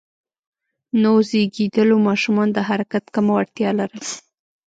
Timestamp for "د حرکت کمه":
2.53-3.31